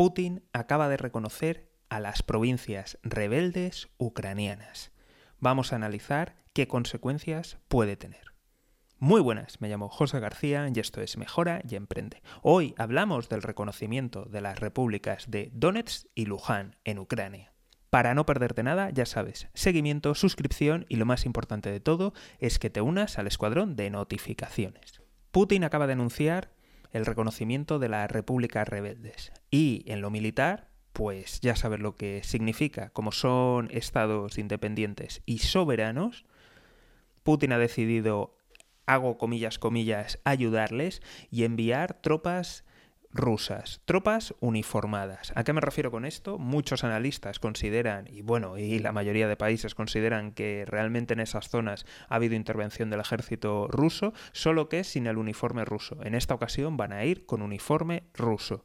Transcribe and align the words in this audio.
Putin 0.00 0.42
acaba 0.54 0.88
de 0.88 0.96
reconocer 0.96 1.68
a 1.90 2.00
las 2.00 2.22
provincias 2.22 2.98
rebeldes 3.02 3.90
ucranianas. 3.98 4.92
Vamos 5.40 5.74
a 5.74 5.76
analizar 5.76 6.36
qué 6.54 6.66
consecuencias 6.66 7.58
puede 7.68 7.98
tener. 7.98 8.32
Muy 8.98 9.20
buenas, 9.20 9.60
me 9.60 9.68
llamo 9.68 9.90
José 9.90 10.18
García 10.18 10.66
y 10.74 10.80
esto 10.80 11.02
es 11.02 11.18
Mejora 11.18 11.60
y 11.68 11.74
Emprende. 11.74 12.22
Hoy 12.40 12.74
hablamos 12.78 13.28
del 13.28 13.42
reconocimiento 13.42 14.24
de 14.24 14.40
las 14.40 14.58
repúblicas 14.58 15.30
de 15.30 15.50
Donetsk 15.52 16.06
y 16.14 16.24
Luján 16.24 16.76
en 16.84 16.98
Ucrania. 16.98 17.52
Para 17.90 18.14
no 18.14 18.24
perderte 18.24 18.62
nada, 18.62 18.88
ya 18.88 19.04
sabes, 19.04 19.48
seguimiento, 19.52 20.14
suscripción 20.14 20.86
y 20.88 20.96
lo 20.96 21.04
más 21.04 21.26
importante 21.26 21.70
de 21.70 21.80
todo 21.80 22.14
es 22.38 22.58
que 22.58 22.70
te 22.70 22.80
unas 22.80 23.18
al 23.18 23.26
escuadrón 23.26 23.76
de 23.76 23.90
notificaciones. 23.90 25.02
Putin 25.30 25.62
acaba 25.62 25.86
de 25.86 25.92
anunciar 25.92 26.52
el 26.92 27.06
reconocimiento 27.06 27.78
de 27.78 27.88
las 27.88 28.10
repúblicas 28.10 28.68
rebeldes 28.68 29.32
y 29.50 29.84
en 29.86 30.00
lo 30.00 30.10
militar 30.10 30.70
pues 30.92 31.40
ya 31.40 31.56
sabes 31.56 31.80
lo 31.80 31.96
que 31.96 32.22
significa. 32.24 32.90
Como 32.90 33.12
son 33.12 33.68
estados 33.70 34.38
independientes 34.38 35.22
y 35.24 35.38
soberanos, 35.38 36.24
Putin 37.22 37.52
ha 37.52 37.58
decidido, 37.58 38.36
hago 38.86 39.16
comillas, 39.16 39.58
comillas, 39.58 40.18
ayudarles 40.24 41.00
y 41.30 41.44
enviar 41.44 41.94
tropas 41.94 42.64
rusas, 43.12 43.80
tropas 43.84 44.34
uniformadas. 44.40 45.32
¿A 45.34 45.44
qué 45.44 45.52
me 45.52 45.60
refiero 45.60 45.90
con 45.90 46.04
esto? 46.04 46.38
Muchos 46.38 46.84
analistas 46.84 47.38
consideran, 47.38 48.06
y 48.08 48.22
bueno, 48.22 48.58
y 48.58 48.78
la 48.78 48.92
mayoría 48.92 49.28
de 49.28 49.36
países 49.36 49.74
consideran 49.74 50.32
que 50.32 50.64
realmente 50.66 51.14
en 51.14 51.20
esas 51.20 51.48
zonas 51.48 51.86
ha 52.08 52.14
habido 52.14 52.34
intervención 52.34 52.90
del 52.90 53.00
ejército 53.00 53.68
ruso, 53.68 54.12
solo 54.32 54.68
que 54.68 54.84
sin 54.84 55.06
el 55.06 55.18
uniforme 55.18 55.64
ruso. 55.64 55.98
En 56.02 56.14
esta 56.14 56.34
ocasión 56.34 56.76
van 56.76 56.92
a 56.92 57.04
ir 57.04 57.26
con 57.26 57.42
uniforme 57.42 58.04
ruso 58.14 58.64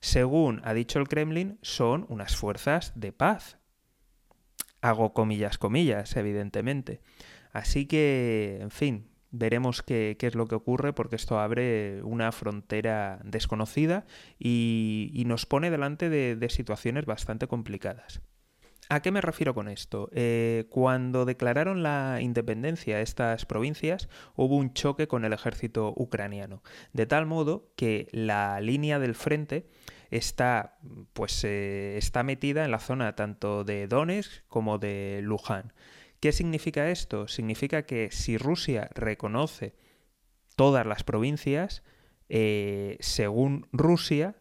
según 0.00 0.60
ha 0.64 0.74
dicho 0.74 0.98
el 0.98 1.08
Kremlin, 1.08 1.58
son 1.62 2.06
unas 2.08 2.36
fuerzas 2.36 2.92
de 2.94 3.12
paz. 3.12 3.58
Hago 4.80 5.12
comillas, 5.12 5.58
comillas, 5.58 6.16
evidentemente. 6.16 7.00
Así 7.52 7.86
que, 7.86 8.58
en 8.60 8.70
fin, 8.70 9.10
veremos 9.30 9.82
qué, 9.82 10.16
es 10.20 10.34
lo 10.34 10.46
que 10.46 10.54
ocurre 10.54 10.92
porque 10.92 11.16
esto 11.16 11.38
abre 11.38 12.02
una 12.02 12.32
frontera 12.32 13.20
desconocida 13.24 14.06
y, 14.38 15.22
nos 15.26 15.46
pone 15.46 15.70
delante 15.70 16.08
de, 16.08 16.48
situaciones 16.48 17.04
bastante 17.04 17.46
complicadas. 17.46 18.22
¿A 18.90 19.02
qué 19.02 19.10
me 19.10 19.20
refiero 19.20 19.54
con 19.54 19.68
esto? 19.68 20.08
Eh, 20.12 20.66
cuando 20.70 21.26
declararon 21.26 21.82
la 21.82 22.20
independencia 22.22 23.02
estas 23.02 23.44
provincias, 23.44 24.08
hubo 24.34 24.56
un 24.56 24.72
choque 24.72 25.06
con 25.06 25.26
el 25.26 25.34
ejército 25.34 25.92
ucraniano, 25.94 26.62
de 26.94 27.04
tal 27.04 27.26
modo 27.26 27.70
que 27.76 28.08
la 28.12 28.62
línea 28.62 28.98
del 28.98 29.14
frente 29.14 29.68
está, 30.10 30.78
pues, 31.12 31.44
eh, 31.44 31.98
está 31.98 32.22
metida 32.22 32.64
en 32.64 32.70
la 32.70 32.78
zona 32.78 33.14
tanto 33.14 33.62
de 33.64 33.88
Donetsk 33.88 34.46
como 34.48 34.78
de 34.78 35.20
Luján. 35.22 35.74
¿Qué 36.20 36.32
significa 36.32 36.90
esto? 36.90 37.28
Significa 37.28 37.82
que 37.82 38.10
si 38.10 38.38
Rusia 38.38 38.90
reconoce 38.94 39.74
todas 40.56 40.86
las 40.86 41.04
provincias, 41.04 41.82
eh, 42.28 42.96
según 43.00 43.68
Rusia, 43.72 44.36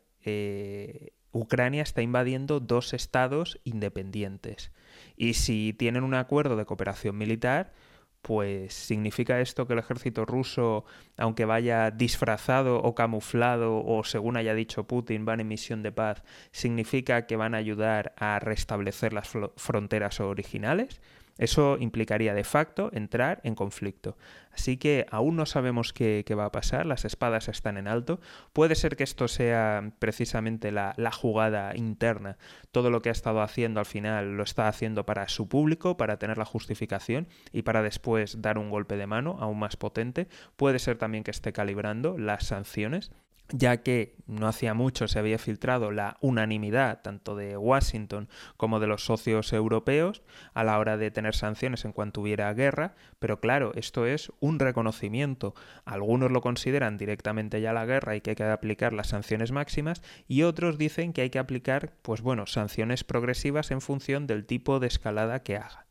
Ucrania 1.31 1.83
está 1.83 2.01
invadiendo 2.01 2.59
dos 2.59 2.93
estados 2.93 3.59
independientes. 3.63 4.71
Y 5.15 5.35
si 5.35 5.73
tienen 5.73 6.03
un 6.03 6.15
acuerdo 6.15 6.55
de 6.55 6.65
cooperación 6.65 7.17
militar, 7.17 7.73
pues 8.21 8.73
significa 8.73 9.39
esto 9.39 9.67
que 9.67 9.73
el 9.73 9.79
ejército 9.79 10.25
ruso, 10.25 10.85
aunque 11.15 11.45
vaya 11.45 11.91
disfrazado 11.91 12.81
o 12.81 12.95
camuflado 12.95 13.83
o 13.85 14.03
según 14.03 14.37
haya 14.37 14.53
dicho 14.53 14.85
Putin, 14.85 15.23
van 15.25 15.39
en 15.39 15.47
misión 15.47 15.83
de 15.83 15.91
paz, 15.91 16.23
significa 16.51 17.25
que 17.25 17.37
van 17.37 17.55
a 17.55 17.59
ayudar 17.59 18.13
a 18.17 18.39
restablecer 18.39 19.13
las 19.13 19.29
fronteras 19.55 20.19
originales. 20.19 20.99
Eso 21.37 21.77
implicaría 21.79 22.33
de 22.33 22.43
facto 22.43 22.89
entrar 22.93 23.41
en 23.43 23.55
conflicto. 23.55 24.17
Así 24.51 24.77
que 24.77 25.05
aún 25.11 25.35
no 25.35 25.45
sabemos 25.45 25.93
qué, 25.93 26.23
va 26.35 26.45
a 26.45 26.51
pasar, 26.51 26.85
las 26.85 27.05
espadas 27.05 27.47
están 27.47 27.77
en 27.77 27.87
alto. 27.87 28.19
Puede 28.53 28.73
ser 28.75 28.95
que 28.95 29.03
esto 29.03 29.27
sea 29.27 29.91
precisamente 29.99 30.71
la, 30.71 30.95
jugada 31.11 31.75
interna. 31.75 32.37
Todo 32.71 32.89
lo 32.89 33.01
que 33.01 33.09
ha 33.09 33.11
estado 33.11 33.41
haciendo 33.41 33.79
al 33.79 33.85
final 33.85 34.35
lo 34.35 34.43
está 34.43 34.67
haciendo 34.67 35.05
para 35.05 35.27
su 35.29 35.47
público, 35.47 35.95
para 35.95 36.17
tener 36.17 36.37
la 36.37 36.45
justificación 36.45 37.27
y 37.51 37.61
para 37.61 37.83
después 37.83 38.41
dar 38.41 38.57
un 38.57 38.69
golpe 38.69 38.97
de 38.97 39.07
mano 39.07 39.37
aún 39.39 39.59
más 39.59 39.77
potente. 39.77 40.27
Puede 40.55 40.79
ser 40.79 40.97
también 40.97 41.23
que 41.23 41.31
esté 41.31 41.53
calibrando 41.53 42.17
las 42.17 42.47
sanciones 42.47 43.11
ya 43.49 43.77
que 43.77 44.15
no 44.27 44.47
hacía 44.47 44.73
mucho 44.73 45.07
se 45.07 45.19
había 45.19 45.37
filtrado 45.37 45.91
la 45.91 46.17
unanimidad 46.21 47.01
tanto 47.01 47.35
de 47.35 47.57
Washington 47.57 48.27
como 48.57 48.79
de 48.79 48.87
los 48.87 49.05
socios 49.05 49.53
europeos 49.53 50.21
a 50.53 50.63
la 50.63 50.77
hora 50.79 50.97
de 50.97 51.11
tener 51.11 51.33
sanciones 51.33 51.85
en 51.85 51.93
cuanto 51.93 52.21
hubiera 52.21 52.53
guerra, 52.53 52.95
pero 53.19 53.39
claro, 53.39 53.71
esto 53.75 54.05
es 54.05 54.31
un 54.39 54.59
reconocimiento. 54.59 55.55
Algunos 55.85 56.31
lo 56.31 56.41
consideran 56.41 56.97
directamente 56.97 57.61
ya 57.61 57.73
la 57.73 57.85
guerra 57.85 58.15
y 58.15 58.21
que 58.21 58.31
hay 58.31 58.35
que 58.35 58.43
aplicar 58.43 58.93
las 58.93 59.07
sanciones 59.07 59.51
máximas 59.51 60.01
y 60.27 60.43
otros 60.43 60.77
dicen 60.77 61.13
que 61.13 61.21
hay 61.21 61.29
que 61.29 61.39
aplicar, 61.39 61.93
pues 62.01 62.21
bueno, 62.21 62.47
sanciones 62.47 63.03
progresivas 63.03 63.71
en 63.71 63.81
función 63.81 64.27
del 64.27 64.45
tipo 64.45 64.79
de 64.79 64.87
escalada 64.87 65.43
que 65.43 65.57
haga. 65.57 65.86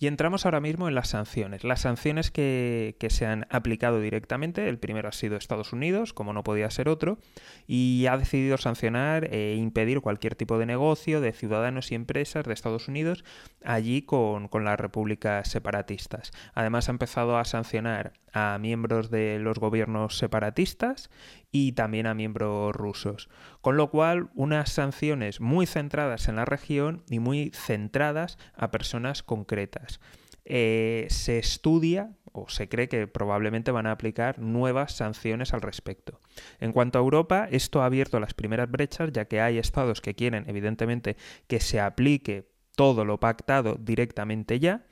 Y 0.00 0.06
entramos 0.06 0.44
ahora 0.44 0.60
mismo 0.60 0.86
en 0.86 0.94
las 0.94 1.08
sanciones. 1.08 1.64
Las 1.64 1.80
sanciones 1.80 2.30
que, 2.30 2.94
se 3.10 3.26
han 3.26 3.46
aplicado 3.50 4.00
directamente, 4.00 4.68
el 4.68 4.78
primero 4.78 5.08
ha 5.08 5.12
sido 5.12 5.36
Estados 5.36 5.72
Unidos, 5.72 6.12
como 6.12 6.32
no 6.32 6.44
podía 6.44 6.70
ser 6.70 6.88
otro, 6.88 7.18
y 7.66 8.06
ha 8.08 8.16
decidido 8.16 8.58
sancionar 8.58 9.24
e 9.34 9.56
impedir 9.56 10.00
cualquier 10.00 10.36
tipo 10.36 10.56
de 10.56 10.66
negocio 10.66 11.20
de 11.20 11.32
ciudadanos 11.32 11.90
y 11.90 11.96
empresas 11.96 12.44
de 12.44 12.54
Estados 12.54 12.86
Unidos 12.86 13.24
allí 13.64 14.02
con, 14.02 14.46
con 14.46 14.64
las 14.64 14.78
repúblicas 14.78 15.48
separatistas. 15.48 16.30
Además 16.54 16.88
ha 16.88 16.92
empezado 16.92 17.36
a 17.36 17.44
sancionar 17.44 18.12
a 18.32 18.58
miembros 18.60 19.10
de 19.10 19.38
los 19.38 19.58
gobiernos 19.58 20.18
separatistas 20.18 21.10
y 21.50 21.72
también 21.72 22.06
a 22.06 22.14
miembros 22.14 22.74
rusos. 22.74 23.28
Con 23.60 23.76
lo 23.76 23.90
cual, 23.90 24.30
unas 24.34 24.70
sanciones 24.70 25.40
muy 25.40 25.66
centradas 25.66 26.28
en 26.28 26.36
la 26.36 26.44
región 26.44 27.04
y 27.08 27.18
muy 27.18 27.50
centradas 27.54 28.38
a 28.54 28.70
personas 28.70 29.22
concretas. 29.22 30.00
Eh, 30.44 31.06
se 31.10 31.38
estudia 31.38 32.16
o 32.32 32.48
se 32.48 32.68
cree 32.68 32.88
que 32.88 33.06
probablemente 33.06 33.70
van 33.70 33.86
a 33.86 33.92
aplicar 33.92 34.38
nuevas 34.38 34.92
sanciones 34.94 35.52
al 35.52 35.60
respecto. 35.60 36.20
En 36.58 36.72
cuanto 36.72 36.98
a 36.98 37.02
Europa, 37.02 37.48
esto 37.50 37.82
ha 37.82 37.86
abierto 37.86 38.20
las 38.20 38.34
primeras 38.34 38.70
brechas, 38.70 39.10
ya 39.12 39.26
que 39.26 39.40
hay 39.40 39.58
estados 39.58 40.00
que 40.00 40.14
quieren, 40.14 40.44
evidentemente, 40.46 41.16
que 41.46 41.60
se 41.60 41.80
aplique 41.80 42.50
todo 42.76 43.04
lo 43.04 43.18
pactado 43.18 43.76
directamente 43.78 44.60
ya, 44.60 44.86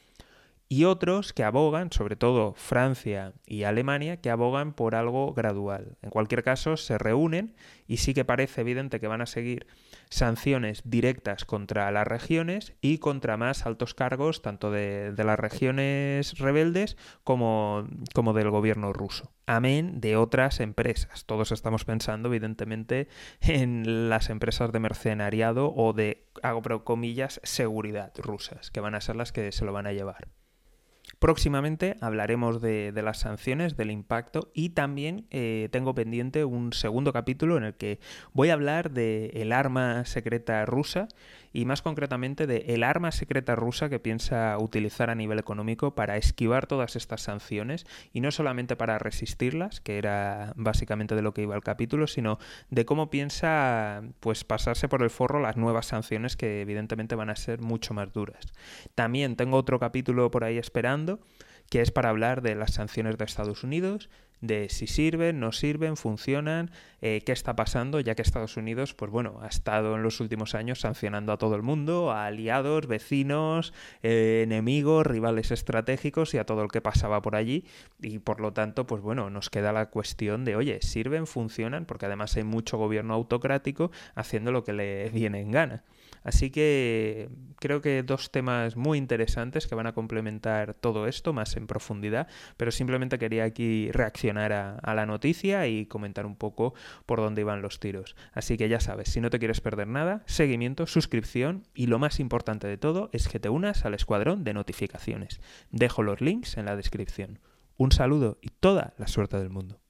y 0.69 0.84
otros 0.84 1.32
que 1.32 1.44
abogan, 1.44 1.93
sobre 1.93 2.16
todo 2.16 2.54
Francia 2.54 3.34
y 3.47 3.62
Alemania, 3.62 4.21
que 4.21 4.31
abogan 4.31 4.72
por 4.72 4.94
algo 4.97 5.32
gradual. 5.32 5.97
En 6.03 6.10
cualquier 6.10 6.43
caso, 6.43 6.77
se 6.77 6.99
reúnen 6.99 7.54
y 7.87 7.99
sí 7.99 8.15
que 8.15 8.25
parece 8.25 8.62
evidente 8.62 8.99
que 8.99 9.06
van 9.06 9.21
a 9.21 9.26
seguir 9.26 9.66
sanciones 10.10 10.82
directas 10.84 11.44
contra 11.44 11.91
las 11.93 12.06
regiones 12.06 12.75
y 12.81 12.99
contra 12.99 13.37
más 13.37 13.65
altos 13.65 13.94
cargos, 13.94 14.43
tanto 14.43 14.71
de, 14.71 15.15
las 15.16 15.38
regiones 15.38 16.38
rebeldes 16.38 16.97
como, 17.22 17.87
como 18.12 18.32
del 18.32 18.50
gobierno 18.50 18.93
ruso. 18.93 19.32
Amén 19.47 20.00
de 20.00 20.16
otras 20.16 20.59
empresas. 20.59 21.26
Todos 21.26 21.53
estamos 21.53 21.84
pensando, 21.84 22.28
evidentemente, 22.28 23.09
en 23.41 24.09
las 24.09 24.31
empresas 24.31 24.72
de 24.72 24.81
mercenariado 24.81 25.72
o 25.75 25.93
de, 25.93 26.26
hago 26.43 26.62
comillas, 26.82 27.41
seguridad 27.44 28.12
rusas, 28.16 28.72
que 28.72 28.81
van 28.81 28.97
a 28.97 29.00
ser 29.00 29.15
las 29.15 29.31
que 29.31 29.53
se 29.53 29.65
lo 29.65 29.72
van 29.72 29.87
a 29.87 29.93
llevar. 29.93 30.28
Próximamente 31.19 31.97
hablaremos 32.00 32.60
de, 32.60 32.93
las 33.03 33.21
sanciones, 33.21 33.77
del 33.77 33.91
impacto 33.91 34.50
y 34.54 34.71
también 34.71 35.27
eh, 35.31 35.69
tengo 35.72 35.94
pendiente 35.94 36.44
un 36.44 36.72
segundo 36.72 37.12
capítulo 37.12 37.56
en 37.56 37.65
el 37.65 37.75
que 37.75 38.00
voy 38.32 38.50
a 38.50 38.54
hablar 38.54 38.91
del 38.91 39.31
el 39.34 39.53
arma 39.53 40.05
secreta 40.05 40.64
rusa 40.67 41.08
y 41.52 41.64
más 41.64 41.81
concretamente 41.81 42.46
de 42.46 42.85
arma 42.87 43.12
secreta 43.12 43.56
rusa 43.56 43.88
que 43.88 43.99
piensa 43.99 44.56
utilizar 44.58 45.11
a 45.11 45.14
nivel 45.14 45.38
económico 45.38 45.94
para 45.94 46.17
esquivar 46.17 46.67
todas 46.67 46.96
estas 46.96 47.23
sanciones 47.23 47.87
y 48.12 48.20
no 48.20 48.31
solamente 48.31 48.76
para 48.76 48.99
resistirlas, 48.99 49.81
que 49.81 49.99
era 49.99 50.52
básicamente 50.56 51.14
de 51.14 51.23
lo 51.23 51.32
que 51.32 51.43
iba 51.43 51.55
el 51.55 51.62
capítulo, 51.62 52.06
sino 52.06 52.38
de 52.70 52.85
cómo 52.85 53.11
piensa 53.11 54.02
pues 54.20 54.44
pasarse 54.44 54.88
por 54.88 55.02
el 55.02 55.11
forro 55.11 55.41
las 55.41 55.56
nuevas 55.56 55.87
sanciones 55.87 56.37
que 56.37 56.61
evidentemente 56.61 57.14
van 57.14 57.31
a 57.31 57.37
ser 57.37 57.61
mucho 57.61 57.94
más 57.94 58.12
duras. 58.12 58.52
También 58.94 59.37
tengo 59.37 59.56
otro 59.56 59.79
capítulo 59.79 60.31
por 60.31 60.44
ahí 60.44 60.58
esperando 60.58 61.06
que 61.70 61.81
es 61.81 61.91
para 61.91 62.11
hablar 62.11 62.43
de 62.43 62.55
las 62.55 62.75
sanciones 62.75 63.19
de 63.19 63.25
Estados 63.25 63.64
Unidos, 63.64 64.08
de 64.41 64.69
si 64.69 64.87
sirven, 64.87 65.41
no 65.41 65.53
sirven, 65.53 65.97
funcionan, 65.97 66.71
eh, 67.00 67.23
qué 67.25 67.33
está 67.33 67.56
pasando, 67.56 68.00
ya 68.00 68.15
que 68.15 68.23
Estados 68.23 68.56
Unidos, 68.56 68.94
pues 68.94 69.11
bueno, 69.11 69.38
ha 69.43 69.47
estado 69.47 69.97
en 69.97 70.03
los 70.03 70.21
últimos 70.21 70.55
años 70.55 70.81
sancionando 70.81 71.33
a 71.33 71.38
todo 71.38 71.55
el 71.56 71.62
mundo, 71.62 72.11
a 72.11 72.27
aliados, 72.27 72.87
vecinos, 72.87 73.73
eh, 74.03 74.43
enemigos, 74.44 75.06
rivales 75.06 75.50
estratégicos 75.50 76.35
y 76.35 76.38
a 76.38 76.44
todo 76.44 76.62
el 76.62 76.69
que 76.71 76.81
pasaba 76.81 77.23
por 77.23 77.37
allí. 77.37 77.65
Y 78.00 78.19
por 78.19 78.41
lo 78.41 78.53
tanto, 78.53 78.87
pues 78.87 79.03
bueno, 79.03 79.31
nos 79.31 79.50
queda 79.50 79.73
la 79.73 79.91
cuestión 79.91 80.44
de, 80.44 80.56
oye, 80.56 80.81
¿sirven, 80.82 81.27
funcionan? 81.27 81.87
Porque 81.87 82.06
además 82.06 82.37
hay 82.37 82.44
mucho 82.44 82.79
gobierno 82.79 83.15
autocrático 83.15 83.91
haciendo 84.15 84.53
lo 84.53 84.65
que 84.65 84.73
le 84.73 85.09
viene 85.11 85.41
en 85.41 85.50
gana. 85.50 85.85
Así 86.23 86.50
que 86.50 87.29
creo 87.61 87.81
que 87.81 88.03
dos 88.03 88.32
temas 88.32 88.77
muy 88.77 88.99
interesantes 88.99 89.69
que 89.69 89.77
van 89.77 89.87
a 89.87 89.93
complementar 89.93 90.75
todo 90.75 91.06
esto 91.06 91.32
más 91.32 91.56
en 91.56 91.69
profundidad, 91.69 92.27
pero 92.56 92.73
simplemente 92.73 93.19
quería 93.19 93.44
aquí 93.44 93.93
reaccionar 93.93 94.25
a, 94.31 94.94
la 94.94 95.06
noticia 95.06 95.67
y 95.67 95.87
comentar 95.87 96.26
un 96.26 96.37
poco 96.37 96.75
por 97.06 97.20
dónde 97.20 97.43
iban 97.43 97.62
los 97.62 97.81
tiros. 97.81 98.17
Así 98.32 98.56
que 98.56 98.69
ya 98.69 98.81
sabes, 98.81 99.08
si 99.08 99.20
no 99.20 99.31
te 99.31 99.38
quieres 99.38 99.61
perder 99.61 99.88
nada, 99.88 100.23
seguimiento, 100.26 100.87
suscripción 100.87 101.67
y 101.75 101.87
lo 101.87 101.99
más 101.99 102.20
importante 102.20 102.67
de 102.67 102.78
todo 102.78 103.11
es 103.12 103.28
que 103.28 103.40
te 103.40 103.49
unas 103.49 103.84
al 103.84 103.94
escuadrón 103.94 104.44
de 104.44 104.55
notificaciones. 104.55 105.40
Dejo 105.70 106.02
los 106.02 106.20
links 106.20 106.56
en 106.56 106.67
la 106.67 106.76
descripción. 106.76 107.38
Un 107.76 107.93
saludo 107.93 108.38
y 108.40 108.49
toda 108.49 108.94
la 108.99 109.06
suerte 109.06 109.38
del 109.38 109.50
mundo. 109.50 109.81